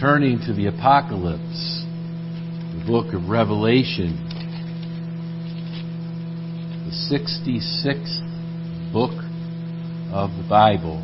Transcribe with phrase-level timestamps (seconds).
[0.00, 1.84] turning to the Apocalypse,
[2.74, 4.18] the book of Revelation,
[6.84, 9.12] the 66th book
[10.12, 11.00] of the Bible.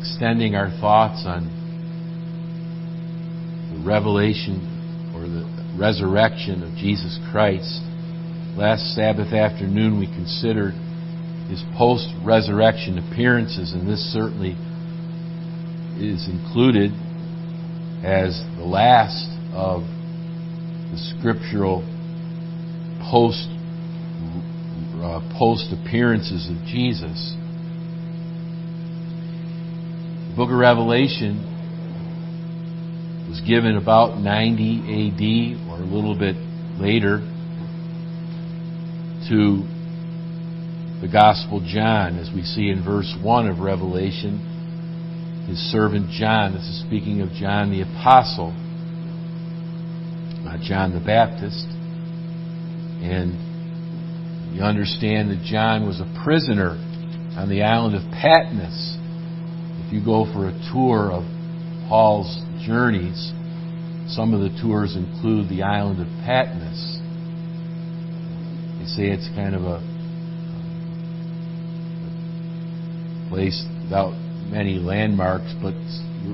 [0.00, 1.46] Extending our thoughts on
[3.72, 5.46] the revelation or the
[5.78, 7.80] resurrection of Jesus Christ.
[8.56, 10.74] Last Sabbath afternoon we considered
[11.50, 14.54] his post resurrection appearances, and this certainly
[15.98, 16.92] is included
[18.04, 21.82] as the last of the scriptural
[23.10, 23.48] post
[25.02, 27.34] uh, post appearances of Jesus.
[30.30, 31.50] The book of Revelation
[33.28, 36.36] was given about 90 AD or a little bit
[36.78, 37.18] later
[39.28, 39.79] to
[41.00, 45.46] the Gospel John, as we see in verse 1 of Revelation.
[45.48, 48.52] His servant John, this is speaking of John the Apostle,
[50.44, 51.64] not John the Baptist.
[53.00, 56.76] And you understand that John was a prisoner
[57.34, 58.98] on the island of Patmos.
[59.86, 61.24] If you go for a tour of
[61.88, 63.32] Paul's journeys,
[64.06, 66.98] some of the tours include the island of Patmos.
[68.78, 69.89] They say it's kind of a
[73.30, 74.12] place without
[74.50, 75.72] many landmarks, but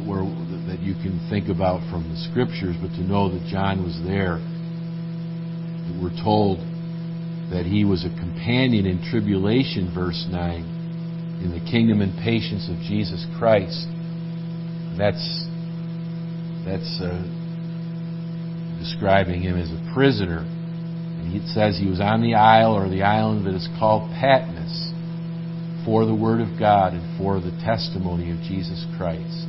[0.09, 0.25] where,
[0.67, 4.41] that you can think about from the scriptures, but to know that John was there.
[6.01, 6.59] We're told
[7.53, 12.81] that he was a companion in tribulation, verse 9, in the kingdom and patience of
[12.89, 13.87] Jesus Christ.
[14.97, 15.23] That's,
[16.65, 17.23] that's uh,
[18.81, 20.41] describing him as a prisoner.
[20.41, 24.86] And it says he was on the isle or the island that is called Patmos
[25.87, 29.47] for the Word of God and for the testimony of Jesus Christ.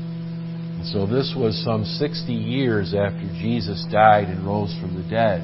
[0.78, 5.42] And so this was some 60 years after Jesus died and rose from the dead,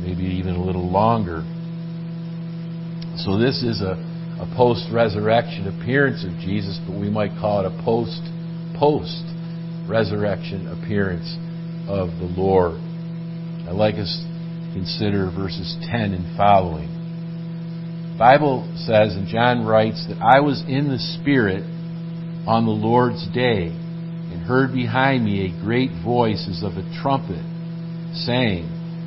[0.00, 1.44] maybe even a little longer.
[3.20, 4.00] So this is a,
[4.40, 8.24] a post resurrection appearance of Jesus, but we might call it a post
[8.80, 9.22] post
[9.86, 11.28] resurrection appearance
[11.86, 12.80] of the Lord.
[13.68, 16.97] I'd like us to consider verses 10 and following.
[18.18, 21.62] Bible says, and John writes, that I was in the Spirit
[22.48, 27.44] on the Lord's day, and heard behind me a great voice as of a trumpet,
[28.26, 28.66] saying,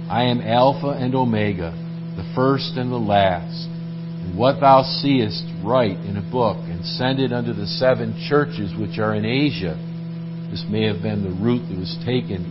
[0.09, 1.71] I am Alpha and Omega,
[2.15, 3.67] the first and the last.
[3.67, 8.71] And what thou seest, write in a book, and send it unto the seven churches
[8.79, 9.75] which are in Asia.
[10.51, 12.47] This may have been the route that was taken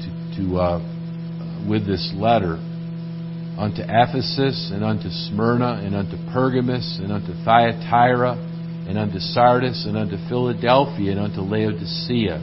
[0.00, 0.08] to,
[0.40, 2.56] to uh, with this letter
[3.58, 8.32] unto Ephesus, and unto Smyrna, and unto Pergamos, and unto Thyatira,
[8.88, 12.36] and unto Sardis, and unto Philadelphia, and unto Laodicea.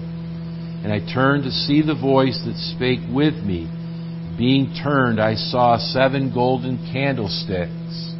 [0.84, 3.68] And I turned to see the voice that spake with me.
[4.38, 8.16] Being turned, I saw seven golden candlesticks.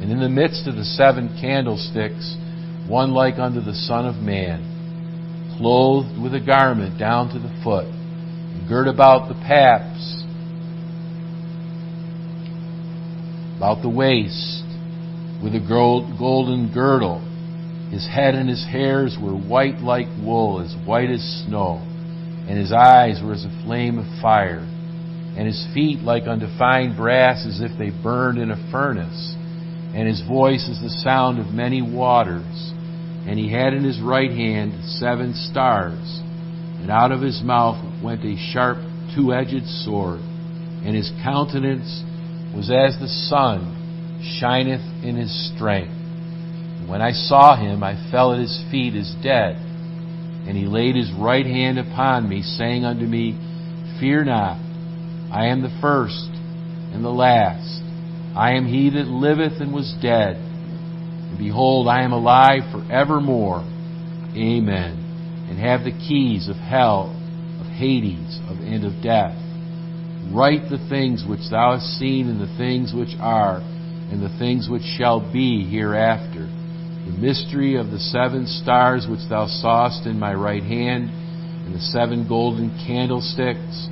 [0.00, 2.36] And in the midst of the seven candlesticks,
[2.86, 7.86] one like unto the Son of Man, clothed with a garment down to the foot,
[7.86, 10.22] and girt about the paps
[13.58, 14.62] about the waist
[15.42, 17.18] with a golden girdle.
[17.90, 21.82] His head and his hairs were white like wool, as white as snow,
[22.48, 24.62] and his eyes were as a flame of fire,
[25.36, 29.34] and his feet like unto fine brass, as if they burned in a furnace,
[29.92, 32.72] and his voice as the sound of many waters.
[33.26, 36.20] And he had in his right hand seven stars,
[36.80, 38.78] and out of his mouth went a sharp
[39.16, 42.04] two edged sword, and his countenance
[42.54, 45.92] was as the sun shineth in his strength.
[45.92, 49.56] And when I saw him, I fell at his feet as dead.
[49.56, 53.38] And he laid his right hand upon me, saying unto me,
[54.00, 54.56] Fear not,
[55.30, 56.30] I am the first
[56.92, 57.82] and the last.
[58.36, 60.36] I am he that liveth and was dead.
[60.36, 63.60] And behold, I am alive for evermore.
[64.34, 65.46] Amen.
[65.50, 67.10] And have the keys of hell,
[67.60, 69.36] of Hades, of, and of death.
[70.30, 73.58] Write the things which thou hast seen, and the things which are,
[74.12, 76.44] and the things which shall be hereafter.
[76.44, 81.08] The mystery of the seven stars which thou sawest in my right hand,
[81.64, 83.88] and the seven golden candlesticks,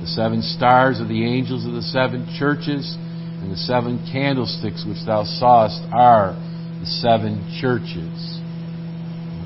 [0.00, 2.96] the seven stars of the angels of the seven churches,
[3.42, 6.32] and the seven candlesticks which thou sawest are
[6.80, 8.40] the seven churches.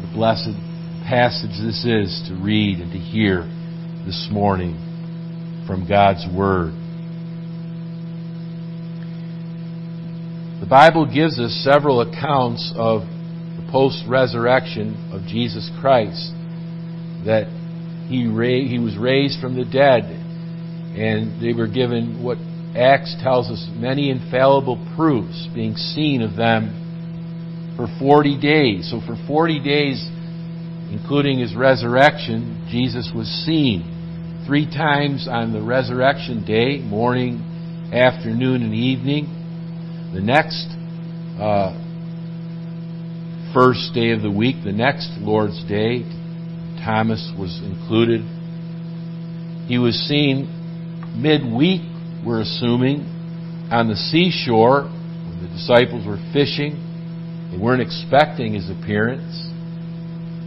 [0.06, 0.54] A blessed
[1.02, 3.42] passage this is to read and to hear
[4.06, 4.87] this morning
[5.68, 6.72] from God's Word.
[10.60, 16.32] The Bible gives us several accounts of the post resurrection of Jesus Christ
[17.26, 17.46] that
[18.08, 20.04] he, ra- he was raised from the dead,
[20.96, 22.38] and they were given what
[22.74, 28.90] Acts tells us many infallible proofs being seen of them for 40 days.
[28.90, 30.02] So, for 40 days,
[30.90, 33.97] including his resurrection, Jesus was seen
[34.48, 39.26] three times on the resurrection day morning, afternoon, and evening.
[40.14, 40.64] The next
[41.38, 41.76] uh,
[43.52, 46.00] first day of the week, the next Lord's Day,
[46.82, 48.22] Thomas was included.
[49.68, 50.48] He was seen
[51.14, 51.82] midweek,
[52.24, 53.00] we're assuming,
[53.70, 57.50] on the seashore when the disciples were fishing.
[57.52, 59.44] They weren't expecting his appearance.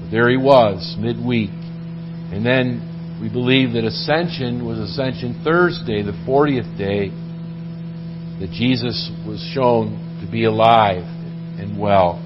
[0.02, 1.52] But there he was, midweek.
[1.52, 2.91] And then
[3.22, 7.10] we believe that Ascension was Ascension Thursday, the 40th day,
[8.40, 11.04] that Jesus was shown to be alive
[11.60, 12.18] and well.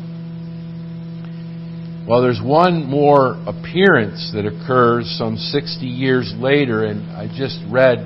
[2.08, 8.00] Well, there's one more appearance that occurs some 60 years later, and I just read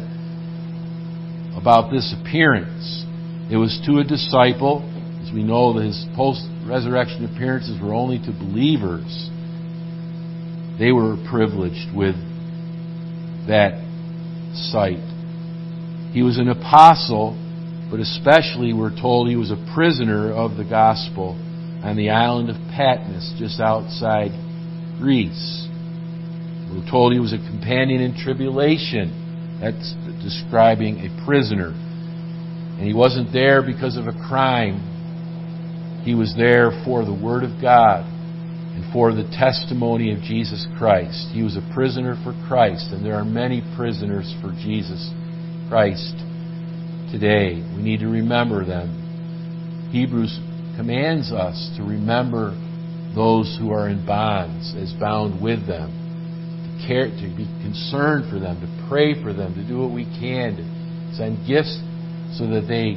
[1.55, 3.05] about this appearance.
[3.51, 4.81] It was to a disciple.
[5.21, 9.29] As we know, his post resurrection appearances were only to believers.
[10.79, 12.15] They were privileged with
[13.47, 13.79] that
[14.71, 15.03] sight.
[16.11, 17.37] He was an apostle,
[17.91, 21.37] but especially we're told he was a prisoner of the gospel
[21.83, 24.31] on the island of Patmos, just outside
[24.99, 25.67] Greece.
[26.71, 29.57] We're told he was a companion in tribulation.
[29.61, 29.93] That's
[30.23, 31.69] describing a prisoner.
[31.69, 36.01] And he wasn't there because of a crime.
[36.03, 38.18] He was there for the Word of God
[38.79, 41.27] and for the testimony of Jesus Christ.
[41.33, 45.11] He was a prisoner for Christ, and there are many prisoners for Jesus
[45.67, 46.15] Christ
[47.11, 47.59] today.
[47.75, 49.89] We need to remember them.
[49.91, 50.39] Hebrews
[50.77, 52.55] commands us to remember
[53.15, 55.91] those who are in bonds as bound with them,
[56.79, 60.05] to care, to be concerned for them, to pray for them, to do what we
[60.05, 61.75] can to send gifts
[62.37, 62.95] so that they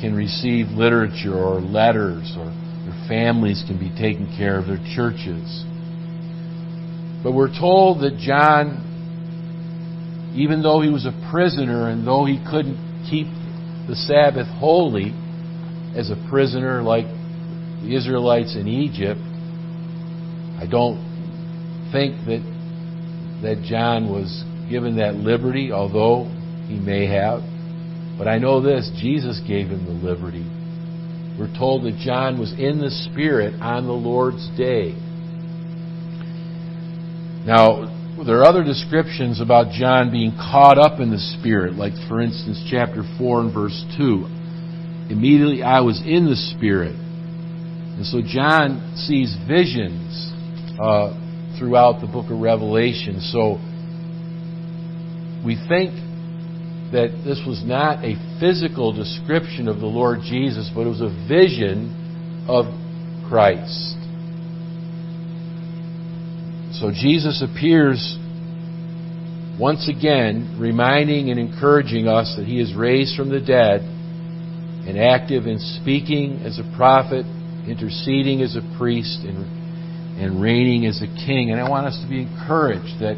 [0.00, 2.52] can receive literature or letters or
[3.08, 5.64] families can be taken care of, their churches.
[7.22, 8.82] But we're told that John,
[10.36, 13.26] even though he was a prisoner and though he couldn't keep
[13.88, 15.14] the Sabbath holy,
[15.96, 17.06] as a prisoner like
[17.82, 19.20] the Israelites in Egypt,
[20.60, 21.00] I don't
[21.92, 22.42] think that
[23.42, 26.24] that John was given that liberty, although
[26.66, 27.40] he may have.
[28.18, 30.44] But I know this Jesus gave him the liberty.
[31.38, 34.92] We're told that John was in the Spirit on the Lord's day.
[37.44, 37.92] Now,
[38.24, 42.64] there are other descriptions about John being caught up in the Spirit, like, for instance,
[42.70, 45.12] chapter 4 and verse 2.
[45.12, 46.96] Immediately I was in the Spirit.
[46.96, 50.32] And so John sees visions
[50.80, 51.12] uh,
[51.58, 53.20] throughout the book of Revelation.
[53.20, 53.60] So
[55.44, 55.92] we think
[56.96, 61.12] that this was not a physical description of the Lord Jesus, but it was a
[61.28, 61.92] vision
[62.48, 62.64] of
[63.28, 64.00] Christ.
[66.80, 68.00] So Jesus appears
[69.60, 73.80] once again, reminding and encouraging us that he is raised from the dead
[74.88, 77.26] and active in speaking as a prophet,
[77.68, 79.44] interceding as a priest, and,
[80.16, 81.52] and reigning as a king.
[81.52, 83.16] And I want us to be encouraged that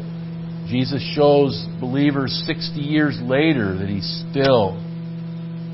[0.69, 4.77] Jesus shows believers 60 years later that he's still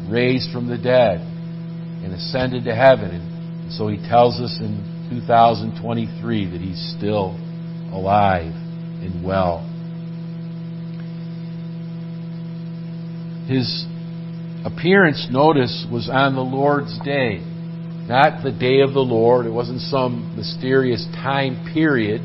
[0.10, 3.12] raised from the dead and ascended to heaven.
[3.64, 7.36] And so he tells us in 2023 that he's still
[7.92, 9.70] alive and well.
[13.50, 13.86] His
[14.66, 17.40] appearance, notice, was on the Lord's day,
[18.08, 19.46] not the day of the Lord.
[19.46, 22.22] It wasn't some mysterious time period,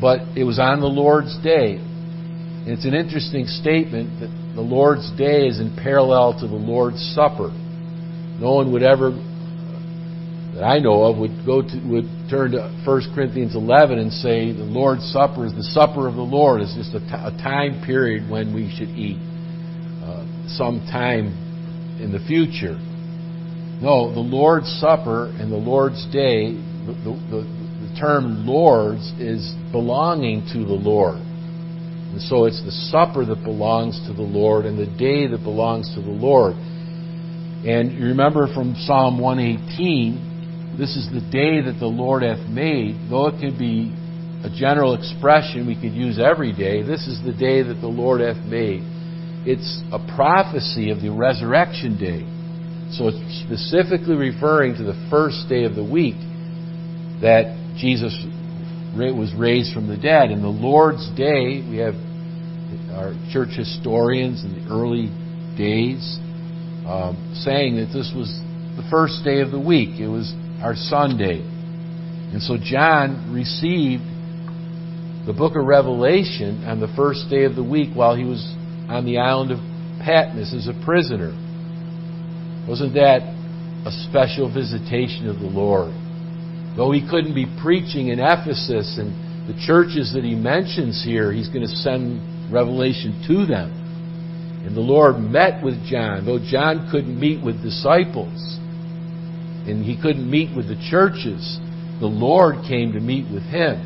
[0.00, 1.76] but it was on the Lord's day.
[1.76, 7.00] And it's an interesting statement that the Lord's day is in parallel to the Lord's
[7.14, 7.50] Supper.
[8.40, 9.12] No one would ever
[10.56, 14.52] that I know of would go to would turn to 1 Corinthians 11 and say
[14.52, 16.62] the Lord's Supper is the supper of the Lord.
[16.62, 19.20] It's just a, t- a time period when we should eat
[20.02, 21.36] uh, some time
[22.00, 22.80] in the future.
[23.84, 26.54] No, the Lord's Supper and the Lord's Day,
[26.88, 26.96] the,
[27.28, 27.55] the
[27.98, 31.16] term Lord's is belonging to the Lord.
[31.16, 35.92] And so it's the supper that belongs to the Lord and the day that belongs
[35.94, 36.54] to the Lord.
[36.54, 43.10] And you remember from Psalm 118, this is the day that the Lord hath made.
[43.10, 43.92] Though it could be
[44.44, 48.20] a general expression we could use every day, this is the day that the Lord
[48.20, 48.80] hath made.
[49.44, 52.24] It's a prophecy of the resurrection day.
[52.96, 56.16] So it's specifically referring to the first day of the week.
[57.20, 58.14] that Jesus
[58.96, 60.30] was raised from the dead.
[60.30, 61.94] In the Lord's Day, we have
[62.92, 65.12] our church historians in the early
[65.56, 66.18] days
[66.88, 68.28] um, saying that this was
[68.76, 70.00] the first day of the week.
[70.00, 71.40] It was our Sunday.
[71.40, 74.02] And so John received
[75.26, 78.42] the book of Revelation on the first day of the week while he was
[78.88, 79.58] on the island of
[80.00, 81.34] Patmos as a prisoner.
[82.68, 83.22] Wasn't that
[83.84, 85.92] a special visitation of the Lord?
[86.76, 91.48] Though he couldn't be preaching in Ephesus and the churches that he mentions here, he's
[91.48, 94.64] going to send revelation to them.
[94.66, 98.58] And the Lord met with John, though John couldn't meet with disciples
[99.66, 101.58] and he couldn't meet with the churches.
[101.98, 103.82] The Lord came to meet with him.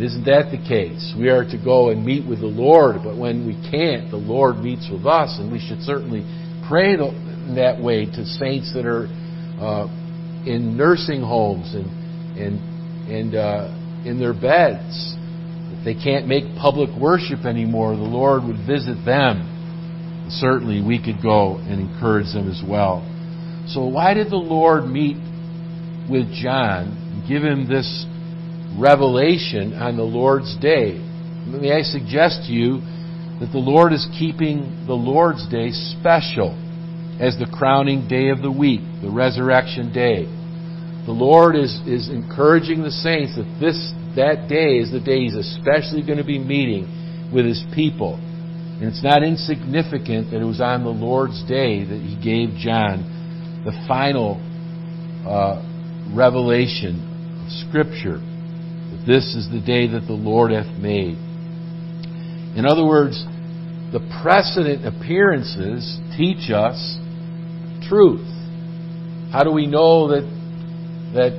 [0.00, 1.14] Isn't that the case?
[1.18, 4.58] We are to go and meet with the Lord, but when we can't, the Lord
[4.58, 6.24] meets with us, and we should certainly
[6.68, 9.08] pray that way to saints that are
[9.60, 9.88] uh,
[10.46, 11.86] in nursing homes and
[12.38, 12.76] and
[13.10, 13.68] and uh,
[14.04, 15.14] in their beds.
[15.78, 19.52] If they can't make public worship anymore, the Lord would visit them.
[20.28, 23.02] Certainly, we could go and encourage them as well.
[23.68, 25.16] So, why did the Lord meet
[26.10, 28.06] with John and give him this
[28.78, 30.98] revelation on the Lord's day?
[31.46, 32.80] May I suggest to you
[33.38, 36.54] that the Lord is keeping the Lord's day special
[37.20, 40.26] as the crowning day of the week, the resurrection day.
[41.06, 43.78] The Lord is, is encouraging the saints that this
[44.16, 48.16] that day is the day He's especially going to be meeting with His people.
[48.16, 53.62] And it's not insignificant that it was on the Lord's day that He gave John
[53.64, 54.42] the final
[55.26, 55.62] uh,
[56.14, 56.98] revelation
[57.46, 61.16] of Scripture that this is the day that the Lord hath made.
[62.58, 63.22] In other words,
[63.92, 66.98] the precedent appearances teach us
[67.88, 68.26] truth.
[69.30, 70.35] How do we know that
[71.16, 71.34] that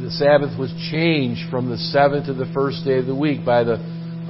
[0.00, 3.64] the Sabbath was changed from the seventh to the first day of the week by
[3.64, 3.74] the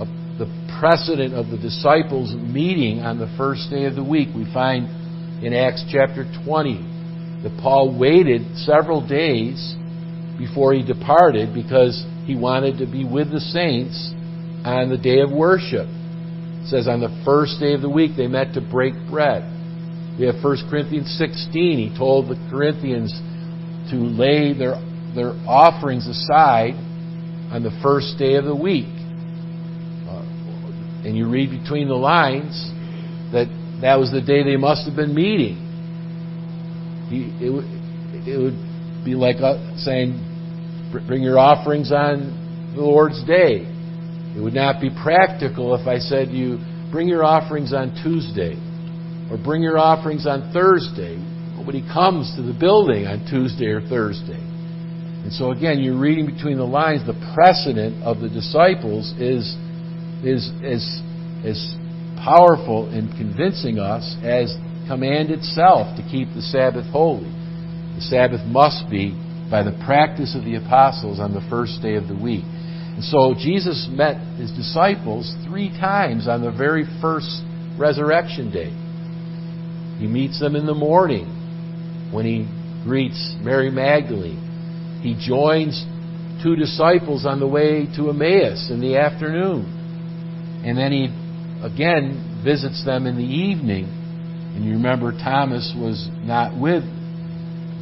[0.01, 0.07] uh,
[0.39, 0.49] the
[0.81, 4.29] precedent of the disciples meeting on the first day of the week.
[4.35, 4.87] We find
[5.45, 9.75] in Acts chapter 20 that Paul waited several days
[10.39, 14.15] before he departed because he wanted to be with the saints
[14.65, 15.87] on the day of worship.
[15.87, 19.43] It says on the first day of the week they met to break bread.
[20.19, 21.51] We have 1 Corinthians 16.
[21.79, 23.15] He told the Corinthians
[23.91, 24.81] to lay their,
[25.15, 26.75] their offerings aside
[27.51, 28.93] on the first day of the week.
[30.09, 30.23] Uh,
[31.07, 32.71] and you read between the lines
[33.33, 33.49] that
[33.81, 35.65] that was the day they must have been meeting.
[37.09, 37.51] He, it,
[38.29, 39.37] it would be like
[39.77, 40.19] saying,
[41.07, 43.65] bring your offerings on the Lord's day.
[44.37, 46.59] It would not be practical if I said to you,
[46.91, 48.57] bring your offerings on Tuesday
[49.31, 51.17] or bring your offerings on Thursday.
[51.69, 54.41] Nobody comes to the building on Tuesday or Thursday.
[54.41, 57.05] And so again, you're reading between the lines.
[57.05, 59.45] The precedent of the disciples is
[60.25, 60.81] is as
[61.45, 61.61] as
[62.25, 64.57] powerful in convincing us as
[64.89, 67.29] command itself to keep the Sabbath holy.
[68.01, 69.13] The Sabbath must be
[69.51, 72.49] by the practice of the apostles on the first day of the week.
[72.97, 77.45] And so Jesus met his disciples three times on the very first
[77.77, 78.73] resurrection day.
[80.01, 81.35] He meets them in the morning
[82.13, 82.49] when he
[82.85, 85.01] greets Mary Magdalene.
[85.03, 85.85] He joins
[86.43, 90.63] two disciples on the way to Emmaus in the afternoon.
[90.65, 91.05] And then he
[91.63, 93.85] again visits them in the evening.
[94.55, 96.83] And you remember Thomas was not with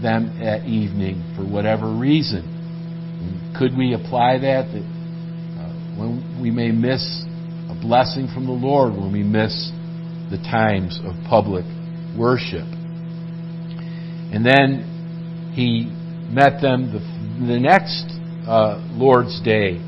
[0.02, 2.45] them at evening for whatever reason.
[2.45, 4.68] And could we apply that?
[4.73, 7.02] That uh, when we may miss
[7.71, 9.71] a blessing from the Lord when we miss
[10.30, 11.64] the times of public
[12.16, 12.66] worship.
[14.33, 15.90] And then he
[16.33, 17.00] met them the,
[17.47, 18.06] the next
[18.49, 19.78] uh, Lord's Day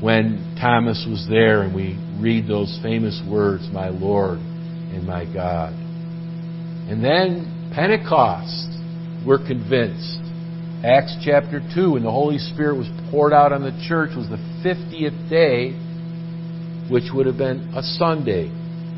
[0.00, 5.72] when Thomas was there, and we read those famous words, My Lord and my God.
[5.72, 8.68] And then Pentecost,
[9.26, 10.20] we're convinced.
[10.84, 14.36] Acts chapter 2, when the Holy Spirit was poured out on the church, was the
[14.62, 15.72] 50th day,
[16.90, 18.52] which would have been a Sunday.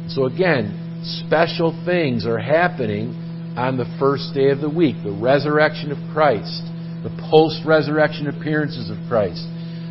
[0.08, 3.27] So again, special things are happening
[3.58, 6.62] on the first day of the week, the resurrection of Christ,
[7.02, 9.42] the post resurrection appearances of Christ,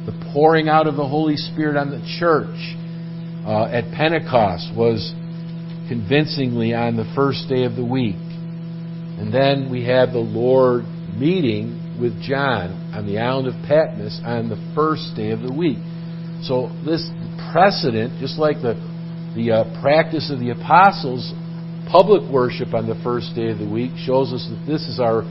[0.05, 2.55] the pouring out of the Holy Spirit on the church
[3.45, 5.11] uh, at Pentecost was
[5.91, 8.15] convincingly on the first day of the week.
[8.15, 10.83] And then we have the Lord
[11.19, 15.79] meeting with John on the island of Patmos on the first day of the week.
[16.43, 17.03] So this
[17.51, 18.79] precedent, just like the
[19.35, 21.33] the uh, practice of the apostles
[21.91, 25.23] public worship on the first day of the week shows us that this is our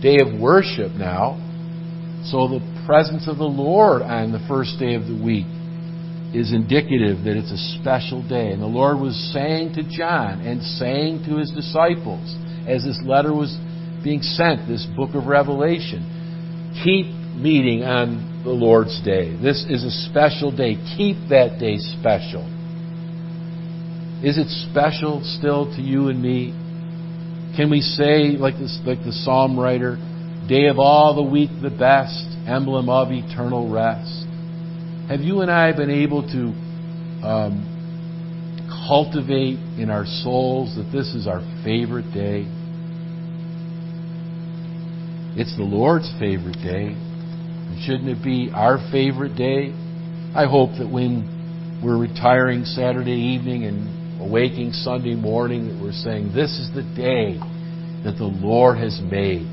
[0.00, 1.40] day of worship now.
[2.30, 5.46] So the presence of the Lord on the first day of the week
[6.34, 8.50] is indicative that it's a special day.
[8.52, 12.34] And the Lord was saying to John and saying to his disciples
[12.66, 13.56] as this letter was
[14.02, 17.06] being sent, this book of Revelation, keep
[17.36, 19.36] meeting on the Lord's day.
[19.40, 20.76] This is a special day.
[20.96, 22.44] Keep that day special.
[24.22, 26.52] Is it special still to you and me?
[27.56, 29.96] Can we say, like, this, like the psalm writer,
[30.48, 34.26] day of all the week the best, emblem of eternal rest?
[35.08, 37.70] Have you and I been able to um,
[38.88, 42.46] cultivate in our souls that this is our favorite day?
[45.36, 46.94] It's the Lord's favorite day.
[46.94, 49.74] And shouldn't it be our favorite day?
[50.34, 53.93] I hope that when we're retiring Saturday evening and
[54.24, 57.36] awaking Sunday morning, that we're saying, This is the day
[58.04, 59.44] that the Lord has made.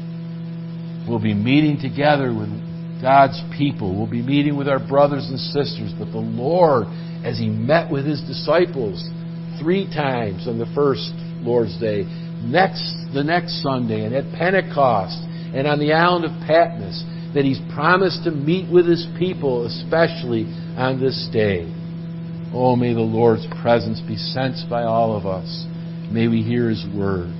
[1.07, 2.49] We'll be meeting together with
[3.01, 3.97] God's people.
[3.97, 5.91] We'll be meeting with our brothers and sisters.
[5.97, 6.87] But the Lord,
[7.25, 9.03] as He met with His disciples
[9.59, 11.11] three times on the first
[11.43, 12.03] Lord's Day,
[12.43, 15.19] next the next Sunday, and at Pentecost,
[15.53, 20.47] and on the island of Patmos, that He's promised to meet with His people, especially
[20.77, 21.80] on this day.
[22.53, 25.65] Oh, may the Lord's presence be sensed by all of us.
[26.11, 27.31] May we hear His word.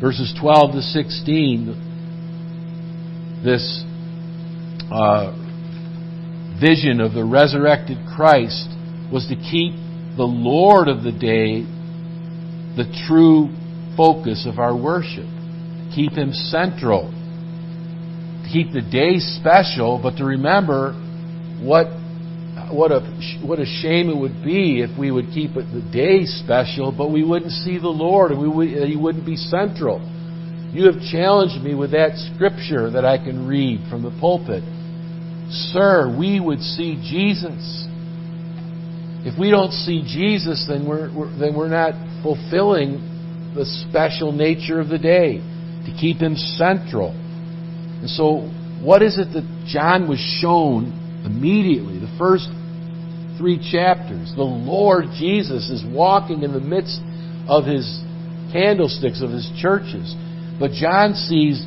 [0.00, 1.90] Verses 12 to 16
[3.44, 3.84] this
[4.92, 5.32] uh,
[6.60, 8.68] vision of the resurrected Christ
[9.12, 9.74] was to keep
[10.16, 11.62] the Lord of the day
[12.76, 13.48] the true
[13.96, 15.26] focus of our worship.
[15.94, 17.10] Keep Him central.
[18.52, 20.92] Keep the day special, but to remember
[21.60, 21.86] what
[22.72, 23.00] what a
[23.44, 27.10] what a shame it would be if we would keep it the day special, but
[27.10, 30.00] we wouldn't see the Lord and we would, uh, He wouldn't be central.
[30.72, 34.64] You have challenged me with that scripture that I can read from the pulpit.
[35.50, 37.86] Sir, we would see Jesus.
[39.24, 41.92] If we don't see Jesus, then we're, we're, then we're not
[42.22, 45.38] fulfilling the special nature of the day
[45.84, 47.10] to keep him central.
[47.10, 48.48] And so,
[48.82, 51.98] what is it that John was shown immediately?
[52.00, 52.48] The first
[53.38, 54.32] three chapters.
[54.36, 57.00] The Lord Jesus is walking in the midst
[57.48, 57.84] of his
[58.52, 60.14] candlesticks, of his churches.
[60.58, 61.64] But John sees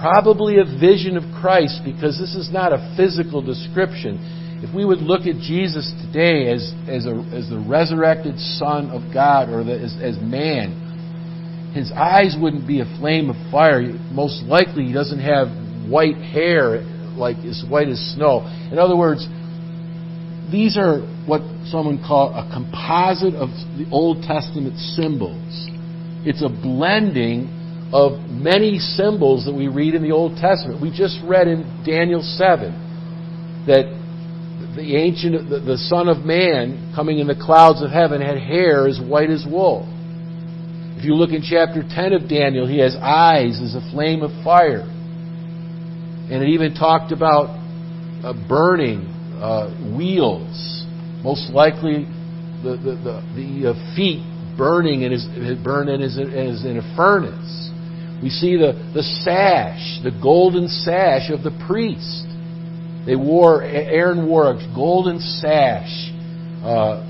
[0.00, 4.60] probably a vision of Christ because this is not a physical description.
[4.62, 9.12] If we would look at Jesus today as, as, a, as the resurrected Son of
[9.12, 13.82] God or the, as, as man, his eyes wouldn't be a flame of fire.
[14.10, 15.48] Most likely, he doesn't have
[15.88, 16.80] white hair
[17.16, 18.44] like as white as snow.
[18.72, 19.26] In other words,
[20.50, 25.68] these are what someone call a composite of the Old Testament symbols.
[26.24, 30.80] It's a blending of many symbols that we read in the Old Testament.
[30.80, 33.84] We just read in Daniel 7 that
[34.76, 39.00] the ancient, the, Son of Man coming in the clouds of heaven had hair as
[39.00, 39.88] white as wool.
[40.98, 44.30] If you look in chapter 10 of Daniel, he has eyes as a flame of
[44.44, 44.82] fire.
[46.28, 47.50] And it even talked about
[48.24, 50.84] uh, burning uh, wheels.
[51.22, 52.06] Most likely,
[52.62, 54.22] the, the, the, the uh, feet
[54.56, 55.26] burning and is,
[55.62, 57.70] burning as, as in a furnace.
[58.22, 62.24] We see the, the sash, the golden sash of the priest.
[63.06, 66.10] They wore, Aaron wore a golden sash
[66.64, 67.04] uh,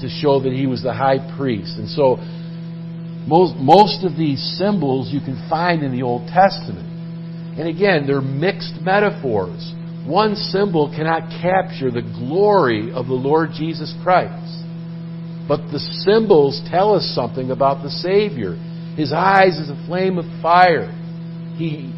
[0.00, 1.78] to show that he was the high priest.
[1.78, 2.16] And so,
[3.26, 6.88] most, most of these symbols you can find in the Old Testament.
[7.58, 9.72] And again, they're mixed metaphors.
[10.06, 14.64] One symbol cannot capture the glory of the Lord Jesus Christ.
[15.46, 18.54] But the symbols tell us something about the Savior.
[18.96, 20.90] His eyes is a flame of fire.
[21.56, 21.92] He,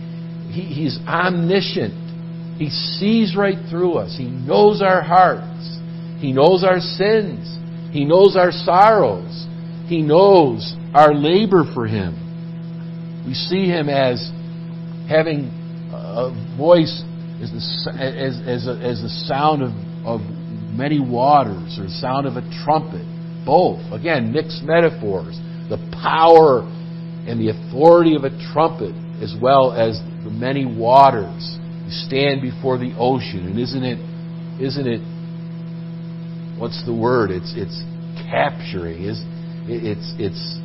[0.50, 2.58] he, he's omniscient.
[2.58, 4.16] He sees right through us.
[4.16, 5.78] He knows our hearts.
[6.18, 7.58] He knows our sins.
[7.92, 9.46] He knows our sorrows.
[9.86, 13.24] He knows our labor for Him.
[13.26, 14.30] We see Him as
[15.08, 15.50] having
[15.92, 17.02] a voice
[17.42, 19.72] as the, as, as, as the sound of,
[20.06, 20.20] of
[20.72, 23.04] many waters or the sound of a trumpet.
[23.44, 23.80] Both.
[23.92, 25.38] Again, mixed metaphors.
[25.68, 26.62] The power
[27.26, 31.58] and the authority of a trumpet as well as the many waters.
[31.84, 33.98] You stand before the ocean, and isn't it,
[34.62, 35.00] isn't it,
[36.58, 37.30] what's the word?
[37.30, 37.82] It's, it's
[38.30, 39.04] capturing.
[39.04, 39.20] It's,
[39.66, 40.58] it's, it's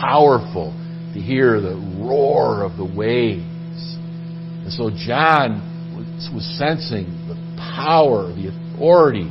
[0.00, 0.72] powerful
[1.14, 3.96] to hear the roar of the waves.
[4.64, 5.69] And so John
[6.32, 9.30] was, sensing the power, the authority,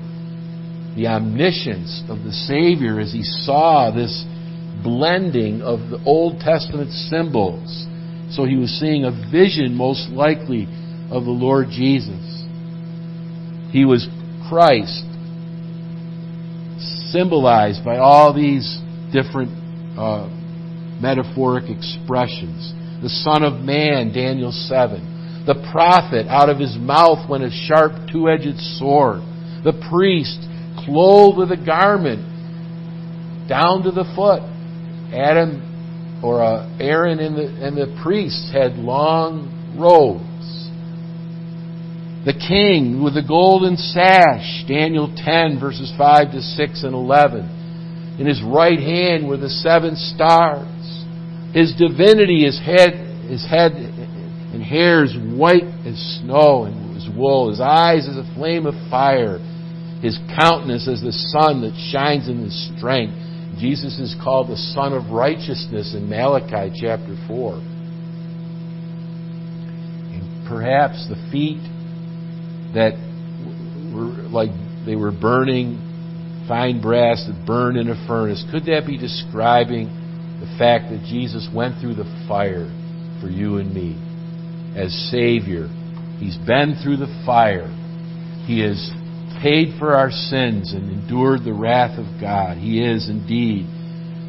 [0.96, 4.26] the omniscience of the Savior as he saw this
[4.84, 7.86] blending of the Old Testament symbols.
[8.32, 10.68] So he was seeing a vision, most likely,
[11.12, 12.44] of the Lord Jesus.
[13.72, 14.08] He was
[14.50, 15.06] Christ,
[17.12, 18.80] symbolized by all these
[19.12, 19.52] different
[19.98, 20.30] uh,
[21.02, 22.74] metaphoric expressions.
[23.02, 25.19] The Son of Man, Daniel 7.
[25.46, 29.22] The prophet, out of his mouth went a sharp two edged sword.
[29.64, 30.40] The priest,
[30.86, 32.22] clothed with a garment
[33.48, 34.44] down to the foot.
[35.14, 40.26] Adam or uh, Aaron and the, and the priests had long robes.
[42.26, 48.18] The king with the golden sash, Daniel 10, verses 5 to 6 and 11.
[48.20, 50.68] In his right hand were the seven stars.
[51.54, 52.92] His divinity, his head,
[53.30, 53.72] his head
[54.70, 57.50] hair is white as snow and his wool.
[57.50, 59.40] His eyes as a flame of fire.
[60.02, 63.16] His countenance as the sun that shines in his strength.
[63.60, 67.56] Jesus is called the Sun of Righteousness in Malachi chapter 4.
[70.14, 71.60] And perhaps the feet
[72.74, 72.94] that
[73.94, 74.52] were like
[74.86, 78.46] they were burning fine brass that burned in a furnace.
[78.52, 79.88] Could that be describing
[80.40, 82.70] the fact that Jesus went through the fire
[83.20, 84.09] for you and me
[84.76, 85.68] as Savior?
[86.20, 87.70] He's been through the fire.
[88.46, 88.92] He has
[89.42, 92.58] paid for our sins and endured the wrath of God.
[92.58, 93.66] He is indeed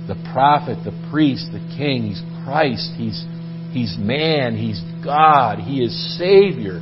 [0.06, 2.08] the prophet, the priest, the king.
[2.08, 2.92] He's Christ.
[2.96, 3.24] He's,
[3.72, 4.56] he's man.
[4.56, 5.58] He's God.
[5.58, 6.80] He is Savior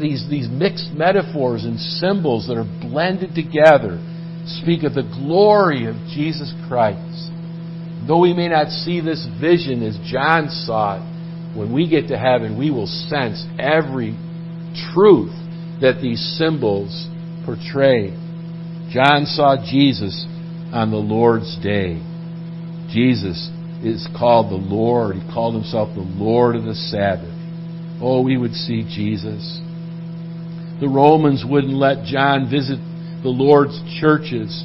[0.00, 4.02] these, these mixed metaphors and symbols that are blended together
[4.62, 7.30] speak of the glory of Jesus Christ.
[8.06, 11.17] Though we may not see this vision as John saw it,
[11.58, 14.16] when we get to heaven, we will sense every
[14.94, 15.34] truth
[15.80, 17.08] that these symbols
[17.44, 18.10] portray.
[18.90, 20.24] John saw Jesus
[20.72, 22.00] on the Lord's day.
[22.90, 23.50] Jesus
[23.82, 25.16] is called the Lord.
[25.16, 27.34] He called himself the Lord of the Sabbath.
[28.00, 29.60] Oh, we would see Jesus.
[30.80, 32.78] The Romans wouldn't let John visit
[33.22, 34.64] the Lord's churches,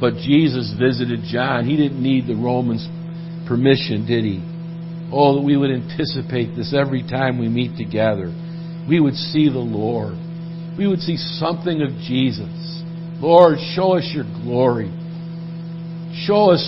[0.00, 1.66] but Jesus visited John.
[1.66, 2.86] He didn't need the Romans'
[3.48, 4.38] permission, did he?
[5.10, 8.32] Oh, that we would anticipate this every time we meet together.
[8.88, 10.16] We would see the Lord.
[10.76, 12.82] We would see something of Jesus.
[13.20, 14.92] Lord, show us your glory.
[16.26, 16.62] Show us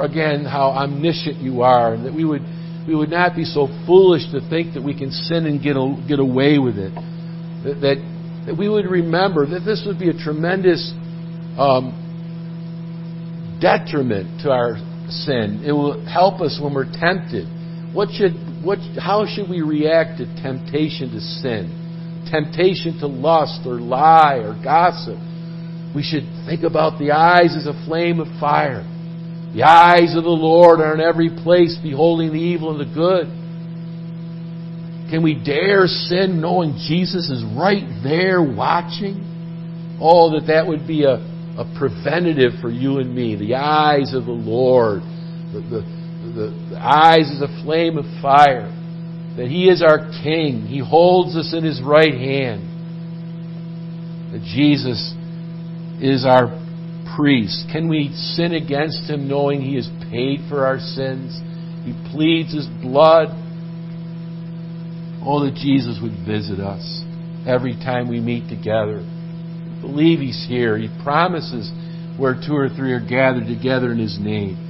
[0.00, 2.42] again how omniscient you are, and that we would
[2.88, 6.04] we would not be so foolish to think that we can sin and get a,
[6.08, 6.94] get away with it.
[6.94, 7.96] That, that
[8.46, 10.92] that we would remember that this would be a tremendous
[11.58, 11.92] um,
[13.60, 14.76] detriment to our
[15.08, 15.62] sin.
[15.66, 17.46] It will help us when we're tempted.
[17.96, 22.28] What should, what, how should we react to temptation to sin?
[22.30, 25.16] Temptation to lust or lie or gossip.
[25.94, 28.84] We should think about the eyes as a flame of fire.
[29.54, 33.28] The eyes of the Lord are in every place, beholding the evil and the good.
[35.08, 39.96] Can we dare sin knowing Jesus is right there watching?
[40.02, 43.36] Oh, that that would be a, a preventative for you and me.
[43.36, 45.95] The eyes of the Lord, the, the,
[46.76, 48.72] eyes as a flame of fire.
[49.36, 50.66] That He is our King.
[50.66, 52.62] He holds us in His right hand.
[54.32, 55.14] That Jesus
[56.00, 56.48] is our
[57.16, 57.66] priest.
[57.70, 61.38] Can we sin against Him knowing He has paid for our sins?
[61.84, 63.28] He pleads His blood.
[65.24, 67.02] Oh, that Jesus would visit us
[67.46, 69.04] every time we meet together.
[69.80, 70.78] Believe He's here.
[70.78, 71.70] He promises
[72.18, 74.65] where two or three are gathered together in His name.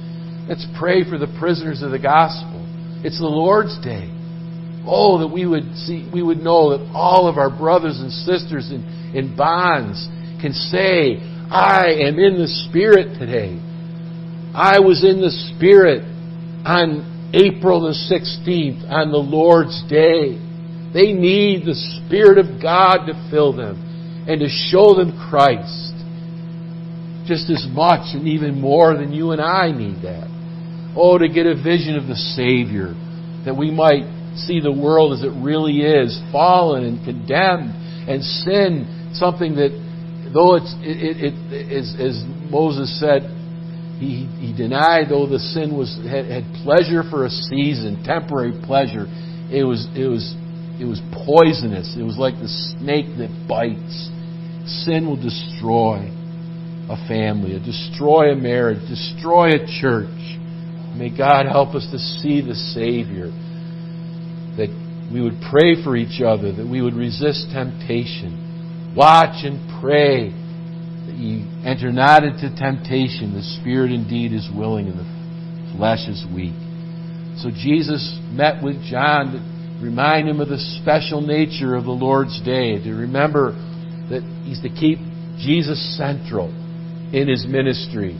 [0.47, 2.63] Let's pray for the prisoners of the gospel.
[3.03, 4.09] It's the Lord's day.
[4.87, 8.71] Oh, that we would see, we would know that all of our brothers and sisters
[8.71, 10.07] in, in bonds
[10.41, 11.17] can say,
[11.51, 13.59] I am in the Spirit today.
[14.55, 16.03] I was in the Spirit
[16.65, 20.39] on April the 16th, on the Lord's day.
[20.93, 25.93] They need the Spirit of God to fill them and to show them Christ.
[27.27, 30.36] Just as much and even more than you and I need that.
[30.95, 32.93] Oh, to get a vision of the Savior,
[33.45, 37.73] that we might see the world as it really is, fallen and condemned,
[38.09, 39.71] and sin, something that,
[40.33, 43.23] though it's, it, it, as Moses said,
[43.99, 49.07] he, he denied, though the sin was had, had pleasure for a season, temporary pleasure,
[49.49, 50.35] it was, it was
[50.79, 51.95] it was poisonous.
[51.97, 54.09] It was like the snake that bites.
[54.85, 56.05] Sin will destroy
[56.89, 60.37] a family, destroy a marriage, destroy a church.
[60.97, 63.29] May God help us to see the Savior.
[64.57, 64.73] That
[65.13, 68.93] we would pray for each other, that we would resist temptation.
[68.95, 73.33] Watch and pray that ye enter not into temptation.
[73.33, 76.57] The spirit indeed is willing and the flesh is weak.
[77.37, 82.41] So Jesus met with John to Remind him of the special nature of the Lord's
[82.41, 82.81] day.
[82.83, 83.51] To remember
[84.09, 84.97] that he's to keep
[85.37, 86.49] Jesus central
[87.13, 88.17] in his ministry,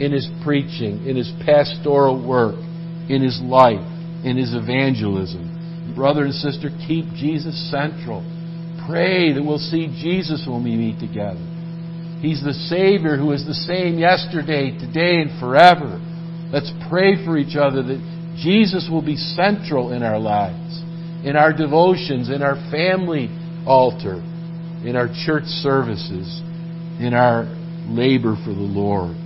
[0.00, 2.56] in his preaching, in his pastoral work,
[3.08, 3.84] in his life,
[4.24, 5.92] in his evangelism.
[5.94, 8.24] Brother and sister, keep Jesus central.
[8.88, 11.44] Pray that we'll see Jesus when we meet together.
[12.20, 16.00] He's the Savior who is the same yesterday, today, and forever.
[16.52, 20.80] Let's pray for each other that Jesus will be central in our lives,
[21.24, 23.28] in our devotions, in our family
[23.66, 24.16] altar,
[24.84, 26.40] in our church services,
[27.00, 27.44] in our
[27.88, 29.19] labor for the Lord.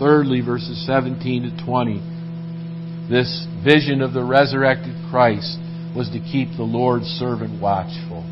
[0.00, 5.58] Thirdly, verses 17 to 20, this vision of the resurrected Christ
[5.94, 8.24] was to keep the Lord's servant watchful,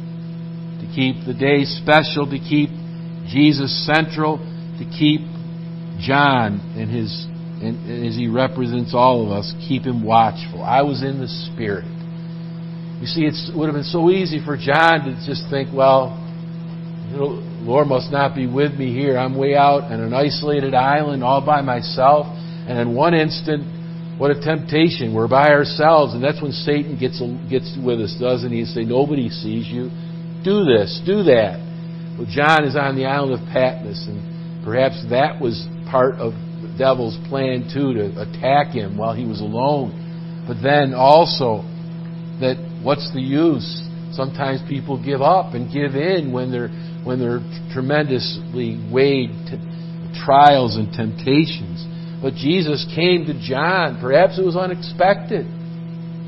[0.81, 2.71] to keep the day special, to keep
[3.29, 4.39] Jesus central,
[4.79, 5.21] to keep
[6.01, 7.27] John and his
[7.61, 10.63] and as he represents all of us, keep him watchful.
[10.63, 11.91] I was in the Spirit.
[13.01, 16.15] You see, it would have been so easy for John to just think, well,
[17.61, 19.19] Lord must not be with me here.
[19.19, 22.27] I'm way out on an isolated island all by myself.
[22.29, 25.15] And in one instant, what a temptation.
[25.15, 26.15] We're by ourselves.
[26.15, 28.61] And that's when Satan gets, gets with us, doesn't he?
[28.61, 29.91] He say, nobody sees you.
[30.45, 31.59] Do this, do that.
[32.19, 36.75] Well, John is on the island of Patmos, and perhaps that was part of the
[36.79, 40.45] devil's plan too, to attack him while he was alone.
[40.47, 41.63] But then also,
[42.41, 43.83] that what's the use?
[44.13, 46.71] Sometimes people give up and give in when they're
[47.05, 49.31] when they're tremendously weighed
[50.25, 51.87] trials and temptations.
[52.21, 53.99] But Jesus came to John.
[54.01, 55.47] Perhaps it was unexpected.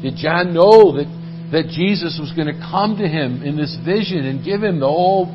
[0.02, 1.06] Did John know that,
[1.52, 4.87] that Jesus was going to come to him in this vision and give him the
[4.87, 5.26] whole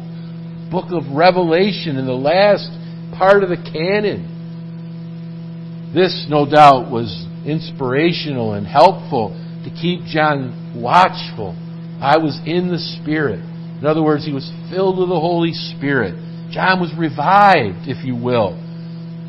[0.72, 2.70] book of Revelation and the last
[3.18, 4.32] part of the canon?
[5.94, 9.30] This, no doubt, was inspirational and helpful
[9.64, 11.56] to keep John watchful.
[12.02, 13.40] I was in the Spirit.
[13.80, 16.16] In other words, he was filled with the Holy Spirit.
[16.52, 18.56] John was revived, if you will.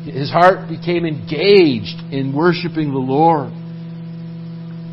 [0.05, 3.51] His heart became engaged in worshiping the Lord.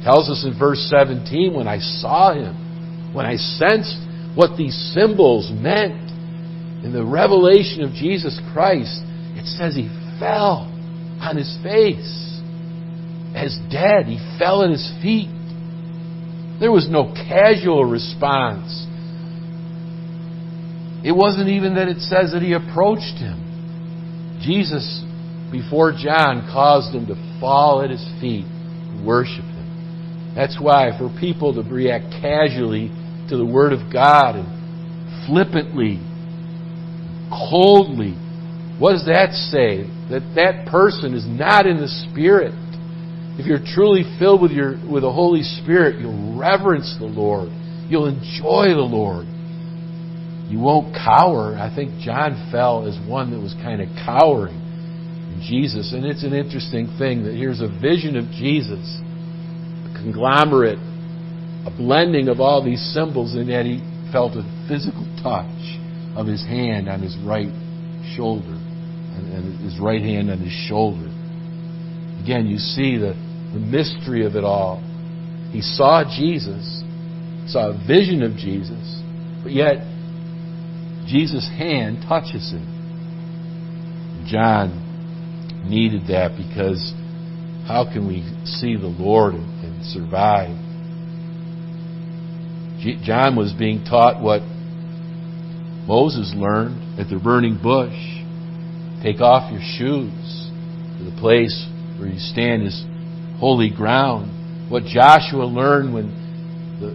[0.02, 3.96] Tells us in verse 17, when I saw him, when I sensed
[4.34, 6.10] what these symbols meant
[6.84, 9.00] in the revelation of Jesus Christ,
[9.38, 9.88] it says he
[10.18, 10.68] fell
[11.22, 12.40] on his face
[13.34, 14.06] as dead.
[14.06, 15.30] He fell at his feet.
[16.60, 18.84] There was no casual response.
[21.04, 24.40] It wasn't even that it says that he approached him.
[24.40, 25.04] Jesus,
[25.52, 30.32] before John, caused him to fall at his feet and worship him.
[30.34, 32.88] That's why for people to react casually
[33.28, 36.00] to the Word of God and flippantly,
[37.30, 38.16] coldly,
[38.78, 39.84] what does that say?
[40.10, 42.52] That that person is not in the Spirit.
[43.38, 47.50] If you're truly filled with your with the Holy Spirit, you'll reverence the Lord.
[47.88, 49.26] You'll enjoy the Lord.
[50.54, 51.58] You won't cower.
[51.58, 55.92] I think John fell as one that was kind of cowering in Jesus.
[55.92, 60.78] And it's an interesting thing that here's a vision of Jesus, a conglomerate,
[61.66, 65.58] a blending of all these symbols, and yet he felt a physical touch
[66.14, 67.50] of his hand on his right
[68.14, 71.10] shoulder, and his right hand on his shoulder.
[72.22, 73.18] Again, you see the,
[73.52, 74.78] the mystery of it all.
[75.50, 76.84] He saw Jesus,
[77.50, 79.02] saw a vision of Jesus,
[79.42, 79.90] but yet
[81.06, 84.24] Jesus' hand touches him.
[84.26, 86.92] John needed that because
[87.66, 90.56] how can we see the Lord and survive?
[93.02, 94.42] John was being taught what
[95.86, 97.96] Moses learned at the burning bush.
[99.02, 100.50] Take off your shoes.
[101.04, 101.66] The place
[101.98, 102.84] where you stand is
[103.38, 104.70] holy ground.
[104.70, 106.90] What Joshua learned when the,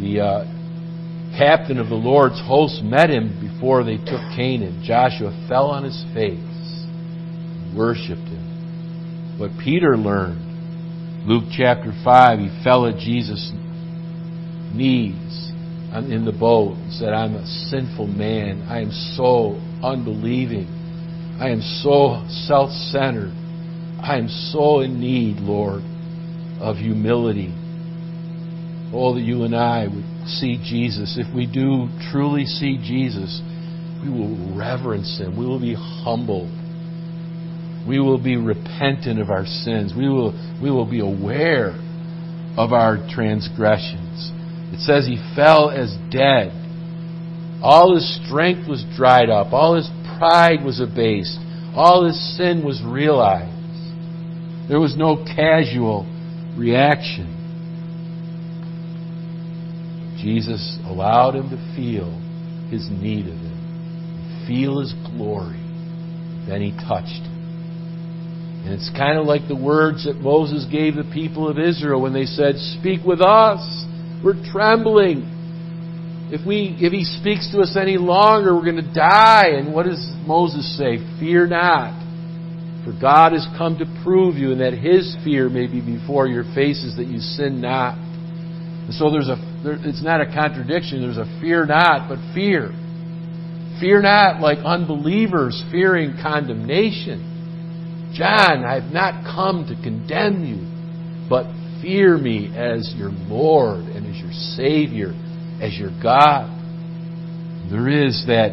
[0.00, 0.55] the uh,
[1.36, 4.82] captain of the Lord's host met him before they took Canaan.
[4.84, 6.40] Joshua fell on his face,
[7.76, 9.36] worshiped him.
[9.38, 13.52] What Peter learned, Luke chapter 5, he fell at Jesus'
[14.74, 15.52] knees
[16.04, 18.66] in the boat and said, I'm a sinful man.
[18.68, 20.68] I am so unbelieving.
[21.40, 23.32] I am so self centered.
[24.02, 25.82] I am so in need, Lord,
[26.60, 27.52] of humility.
[28.92, 33.40] Oh, that you and I would see Jesus, if we do truly see Jesus,
[34.02, 35.36] we will reverence Him.
[35.38, 36.46] We will be humble.
[37.88, 39.92] We will be repentant of our sins.
[39.96, 41.70] We will, we will be aware
[42.56, 44.32] of our transgressions.
[44.72, 46.50] It says He fell as dead.
[47.62, 49.52] All His strength was dried up.
[49.52, 51.38] All His pride was abased.
[51.74, 53.52] All His sin was realized.
[54.68, 56.04] There was no casual
[56.56, 57.35] reaction.
[60.26, 62.10] Jesus allowed him to feel
[62.68, 65.62] his need of him, feel his glory.
[66.48, 68.64] Then he touched him.
[68.66, 72.12] And it's kind of like the words that Moses gave the people of Israel when
[72.12, 73.62] they said, Speak with us.
[74.24, 75.30] We're trembling.
[76.32, 79.54] If we if he speaks to us any longer, we're going to die.
[79.54, 80.98] And what does Moses say?
[81.20, 81.94] Fear not.
[82.82, 86.42] For God has come to prove you, and that His fear may be before your
[86.54, 87.98] faces, that you sin not.
[87.98, 91.00] And so there's a, there, it's not a contradiction.
[91.00, 92.70] There's a fear not, but fear.
[93.80, 98.12] Fear not like unbelievers fearing condemnation.
[98.14, 101.44] John, I have not come to condemn you, but
[101.82, 105.12] fear me as your Lord and as your Savior,
[105.60, 106.48] as your God.
[107.70, 108.52] There is that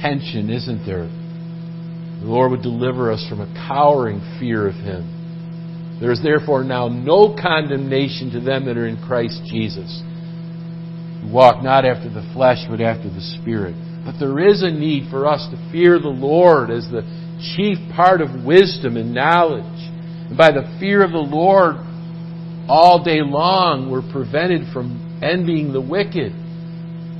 [0.00, 1.06] tension, isn't there?
[1.06, 5.98] The Lord would deliver us from a cowering fear of Him.
[6.00, 10.02] There is therefore now no condemnation to them that are in Christ Jesus,
[11.30, 13.74] walk not after the flesh, but after the Spirit.
[14.04, 17.02] But there is a need for us to fear the Lord as the
[17.56, 19.64] chief part of wisdom and knowledge.
[20.28, 21.76] And by the fear of the Lord,
[22.68, 26.32] all day long, we're prevented from envying the wicked.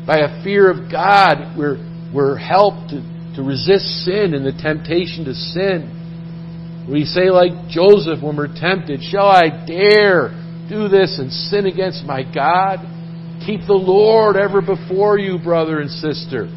[0.06, 1.78] By a fear of God, we're,
[2.12, 6.86] we're helped to to resist sin and the temptation to sin.
[6.90, 10.36] We say, like Joseph, when we're tempted, Shall I dare
[10.68, 12.80] do this and sin against my God?
[13.46, 16.48] Keep the Lord ever before you, brother and sister.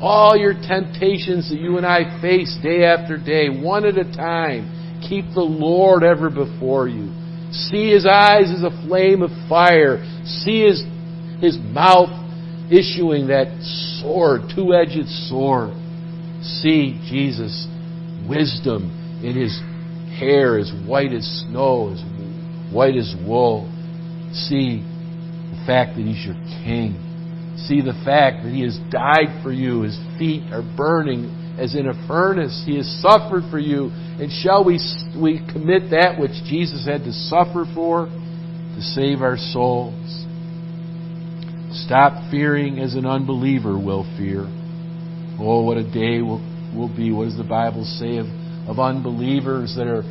[0.00, 5.00] All your temptations that you and I face day after day, one at a time,
[5.08, 7.12] keep the Lord ever before you.
[7.52, 10.04] See his eyes as a flame of fire.
[10.24, 10.82] See his,
[11.40, 12.10] his mouth
[12.70, 13.48] issuing that
[14.02, 15.74] sword, two edged sword
[16.44, 17.66] see Jesus'
[18.28, 19.58] wisdom in his
[20.18, 23.70] hair as white as snow, as white as wool.
[24.32, 24.84] See
[25.66, 26.96] fact that he's your king.
[27.68, 29.82] See the fact that he has died for you.
[29.82, 32.62] His feet are burning as in a furnace.
[32.66, 33.90] He has suffered for you.
[33.92, 34.78] And shall we,
[35.16, 40.26] we commit that which Jesus had to suffer for to save our souls?
[41.86, 44.46] Stop fearing as an unbeliever will fear.
[45.38, 46.42] Oh, what a day will,
[46.74, 47.10] will be.
[47.10, 48.26] What does the Bible say of,
[48.68, 50.04] of unbelievers that are,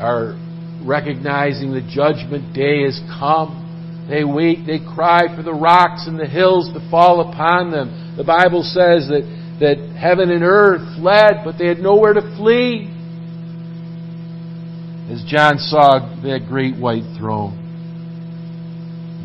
[0.00, 0.38] are
[0.84, 3.67] recognizing the judgment day has come?
[4.08, 8.16] They wait, they cry for the rocks and the hills to fall upon them.
[8.16, 9.22] The Bible says that,
[9.60, 12.88] that heaven and earth fled, but they had nowhere to flee.
[15.12, 17.66] As John saw that great white throne,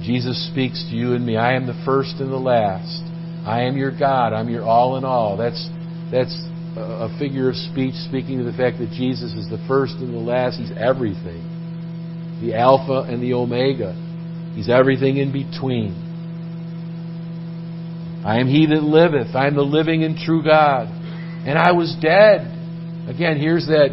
[0.04, 1.38] Jesus speaks to you and me.
[1.38, 3.04] I am the first and the last.
[3.46, 4.34] I am your God.
[4.34, 5.38] I'm your all in all.
[5.38, 5.70] That's,
[6.12, 6.36] that's
[6.76, 10.20] a figure of speech speaking to the fact that Jesus is the first and the
[10.20, 10.60] last.
[10.60, 12.40] He's everything.
[12.42, 13.96] The Alpha and the Omega.
[14.56, 16.12] He's everything in between.
[18.26, 19.36] I am he that liveth.
[19.36, 20.88] I am the living and true God.
[21.46, 22.48] And I was dead.
[23.10, 23.92] Again, here's that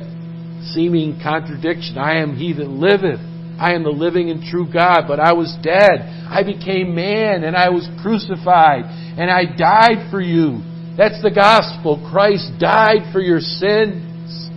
[0.73, 1.99] seeming contradiction.
[1.99, 3.21] I am he that liveth.
[3.59, 6.01] I am the living and true God, but I was dead.
[6.31, 8.85] I became man and I was crucified
[9.19, 10.61] and I died for you.
[10.97, 12.09] That's the gospel.
[12.11, 14.49] Christ died for your sins.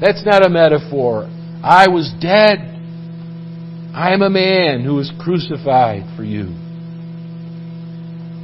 [0.00, 1.28] That's not a metaphor.
[1.62, 2.75] I was dead.
[3.96, 6.52] I am a man who was crucified for you.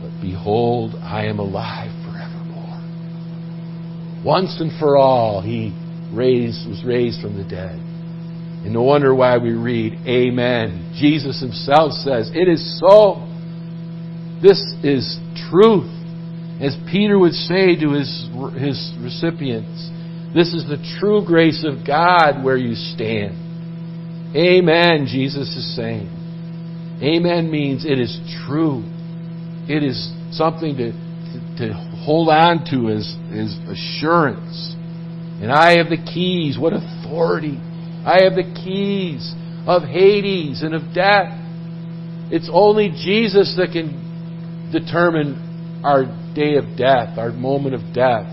[0.00, 2.80] But behold, I am alive forevermore.
[4.24, 5.76] Once and for all, he
[6.10, 7.76] raised, was raised from the dead.
[7.76, 10.94] And no wonder why we read, Amen.
[10.98, 13.28] Jesus himself says, It is so.
[14.40, 15.92] This is truth.
[16.62, 18.08] As Peter would say to his,
[18.56, 19.90] his recipients,
[20.34, 23.51] this is the true grace of God where you stand.
[24.34, 26.08] Amen, Jesus is saying.
[27.02, 28.82] Amen means it is true.
[29.68, 31.72] It is something to, to, to
[32.04, 34.74] hold on to as, as assurance.
[35.42, 36.58] And I have the keys.
[36.58, 37.58] What authority!
[38.06, 39.34] I have the keys
[39.66, 41.38] of Hades and of death.
[42.30, 46.04] It's only Jesus that can determine our
[46.34, 48.26] day of death, our moment of death.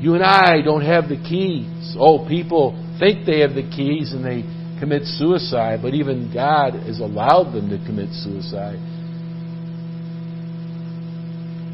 [0.00, 1.96] You and I don't have the keys.
[1.98, 4.42] Oh, people think they have the keys and they
[4.82, 8.82] commit suicide, but even God has allowed them to commit suicide.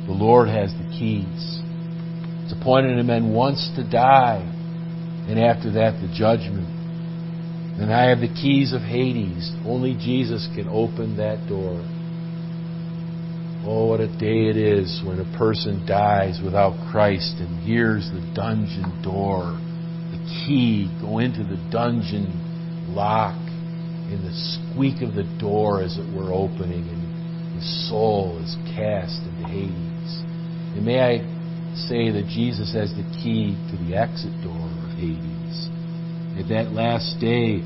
[0.05, 1.59] The Lord has the keys.
[2.45, 4.45] It's appointed to men once to die,
[5.27, 6.69] and after that, the judgment.
[7.81, 9.55] And I have the keys of Hades.
[9.65, 11.81] Only Jesus can open that door.
[13.65, 18.21] Oh, what a day it is when a person dies without Christ and hears the
[18.35, 19.57] dungeon door,
[20.13, 22.48] the key go into the dungeon
[22.99, 23.39] lock,
[24.11, 29.23] and the squeak of the door as it were opening, and his soul is cast
[29.23, 30.11] into Hades.
[30.75, 31.23] And may I
[31.87, 35.71] say that Jesus has the key to the exit door of Hades.
[36.43, 37.63] At that last day,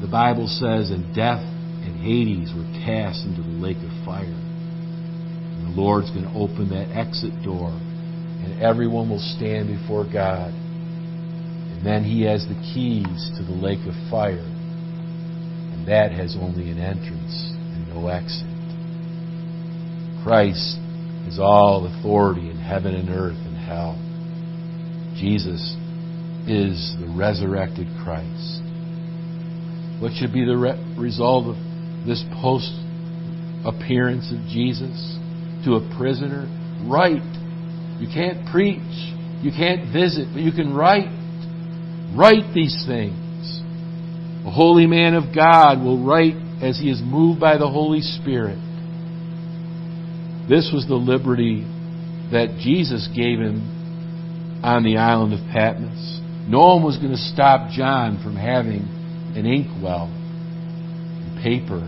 [0.00, 4.24] the Bible says, and death and Hades were cast into the lake of fire.
[4.24, 10.56] And the Lord's going to open that exit door, and everyone will stand before God.
[11.80, 14.36] And then He has the keys to the lake of fire.
[14.36, 18.44] And that has only an entrance and no exit.
[20.22, 20.76] Christ
[21.24, 23.96] has all authority in heaven and earth and hell.
[25.16, 25.74] Jesus
[26.46, 28.60] is the resurrected Christ.
[30.02, 31.56] What should be the re- result of
[32.06, 32.72] this post
[33.64, 35.16] appearance of Jesus
[35.64, 36.44] to a prisoner?
[36.84, 37.24] Write.
[38.00, 38.80] You can't preach.
[39.40, 41.08] You can't visit, but you can write.
[42.16, 43.62] Write these things.
[44.44, 48.58] A holy man of God will write as he is moved by the Holy Spirit.
[50.48, 51.62] This was the liberty
[52.32, 56.20] that Jesus gave him on the island of Patmos.
[56.48, 58.82] No one was going to stop John from having
[59.36, 61.86] an inkwell and paper.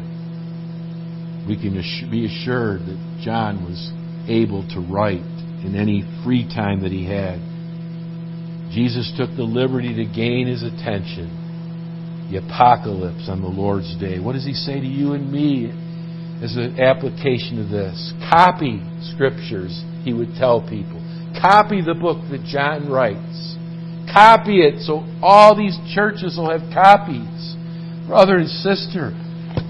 [1.48, 1.74] We can
[2.10, 3.90] be assured that John was
[4.28, 5.26] able to write
[5.64, 7.40] in any free time that he had.
[8.72, 11.28] Jesus took the liberty to gain his attention.
[12.32, 14.18] The apocalypse on the Lord's day.
[14.18, 15.68] What does he say to you and me
[16.42, 18.14] as an application of this?
[18.32, 18.80] Copy
[19.12, 20.96] scriptures, he would tell people.
[21.36, 23.56] Copy the book that John writes.
[24.08, 27.56] Copy it so all these churches will have copies.
[28.08, 29.12] Brother and sister,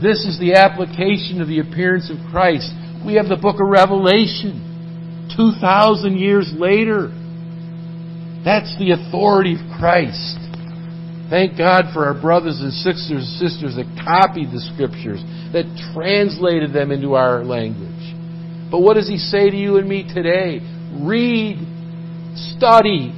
[0.01, 2.71] this is the application of the appearance of Christ.
[3.05, 4.71] We have the book of Revelation.
[5.37, 7.11] 2,000 years later.
[8.45, 10.39] That's the authority of Christ.
[11.31, 15.23] Thank God for our brothers and sisters, sisters that copied the scriptures,
[15.53, 15.65] that
[15.95, 17.91] translated them into our language.
[18.71, 20.61] But what does he say to you and me today?
[21.01, 21.57] Read,
[22.57, 23.13] study,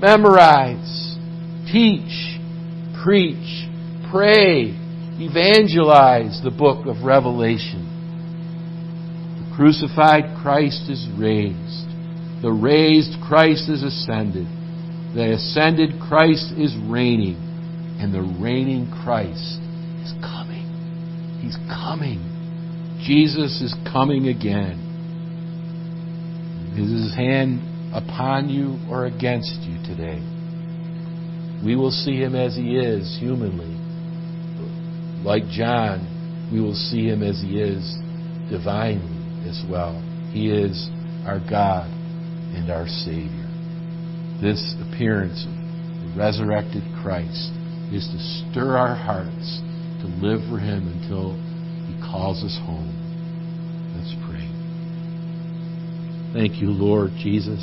[0.00, 1.16] memorize,
[1.72, 2.38] teach,
[3.02, 3.66] preach,
[4.12, 4.76] pray,
[5.18, 7.86] evangelize the book of Revelation.
[9.42, 11.89] The crucified Christ is raised.
[12.42, 14.46] The raised Christ is ascended.
[15.14, 17.36] The ascended Christ is reigning.
[18.00, 19.60] And the reigning Christ
[20.00, 20.64] is coming.
[21.42, 22.98] He's coming.
[23.04, 24.88] Jesus is coming again.
[26.78, 27.60] Is his hand
[27.92, 30.20] upon you or against you today?
[31.62, 33.76] We will see him as he is humanly.
[35.22, 37.98] Like John, we will see him as he is
[38.48, 40.00] divinely as well.
[40.32, 40.88] He is
[41.26, 41.99] our God
[42.54, 43.48] and our Savior.
[44.40, 47.52] This appearance of the resurrected Christ
[47.92, 48.18] is to
[48.50, 49.60] stir our hearts
[50.00, 51.34] to live for him until
[51.86, 52.96] he calls us home.
[53.96, 54.48] Let's pray.
[56.32, 57.60] Thank you, Lord Jesus,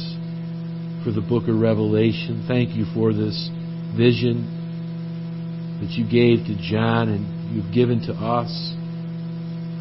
[1.04, 2.46] for the book of Revelation.
[2.48, 3.50] Thank you for this
[3.96, 4.46] vision
[5.82, 8.52] that you gave to John and you've given to us.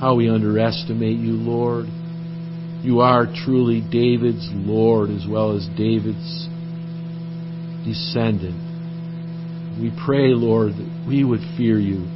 [0.00, 1.86] How we underestimate you, Lord.
[2.86, 6.46] You are truly David's Lord as well as David's
[7.82, 8.62] descendant.
[9.82, 12.06] We pray, Lord, that we would fear you.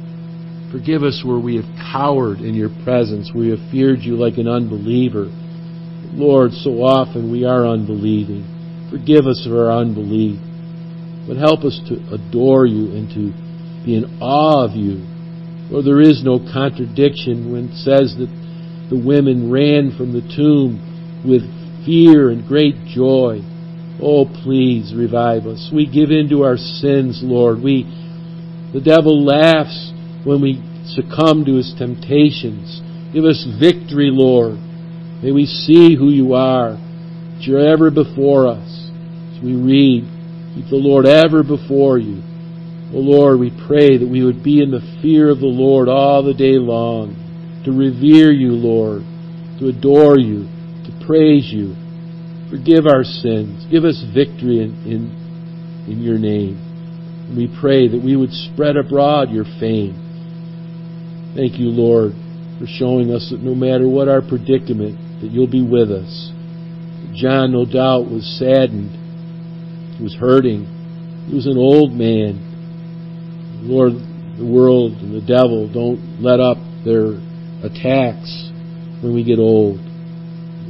[0.71, 4.47] Forgive us where we have cowered in your presence, we have feared you like an
[4.47, 5.27] unbeliever.
[6.15, 8.47] Lord, so often we are unbelieving.
[8.89, 10.39] Forgive us of our unbelief.
[11.27, 13.35] But help us to adore you and to
[13.83, 15.03] be in awe of you.
[15.67, 18.40] For there is no contradiction when it says that
[18.91, 21.47] the women ran from the tomb with
[21.85, 23.39] fear and great joy.
[24.03, 25.71] Oh, please revive us.
[25.73, 27.63] We give in to our sins, Lord.
[27.63, 27.87] We,
[28.73, 29.93] the devil laughs
[30.25, 30.59] when we
[30.91, 32.81] succumb to his temptations.
[33.13, 34.59] Give us victory, Lord.
[35.23, 38.91] May we see who you are, that you're ever before us.
[39.37, 40.03] As we read,
[40.55, 42.19] keep the Lord ever before you.
[42.91, 46.23] Oh Lord, we pray that we would be in the fear of the Lord all
[46.23, 47.15] the day long,
[47.65, 49.03] to revere you, Lord,
[49.59, 50.49] to adore you,
[50.85, 51.75] to praise you.
[52.49, 53.65] Forgive our sins.
[53.71, 56.57] Give us victory in, in, in your name.
[57.29, 59.95] And we pray that we would spread abroad your fame.
[61.35, 62.11] Thank you, Lord,
[62.59, 66.31] for showing us that no matter what our predicament, that you'll be with us.
[67.15, 68.97] John, no doubt, was saddened.
[69.97, 70.65] He was hurting.
[71.29, 73.61] He was an old man.
[73.63, 73.93] Lord,
[74.37, 77.21] the world and the devil don't let up their
[77.63, 78.49] attacks
[79.01, 79.79] when we get old.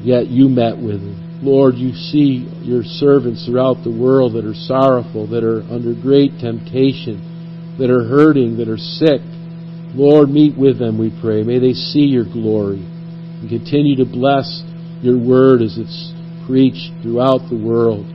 [0.04, 1.42] Yet you met with him.
[1.44, 6.38] Lord, you see your servants throughout the world that are sorrowful, that are under great
[6.40, 9.22] temptation, that are hurting, that are sick.
[9.94, 11.44] Lord, meet with them, we pray.
[11.44, 12.82] May they see your glory.
[12.82, 14.62] And continue to bless
[15.02, 16.14] your word as it's
[16.46, 18.06] preached throughout the world.